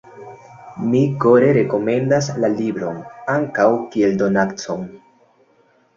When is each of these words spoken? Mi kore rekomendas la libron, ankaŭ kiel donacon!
Mi 0.93 1.01
kore 1.25 1.51
rekomendas 1.57 2.31
la 2.45 2.51
libron, 2.55 2.97
ankaŭ 3.37 3.69
kiel 3.95 4.19
donacon! 4.23 4.93